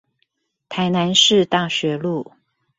[0.67, 2.31] 台南市大學路